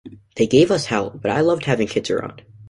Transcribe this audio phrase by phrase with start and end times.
[0.35, 2.43] They gave us hell, but I loved having kids around.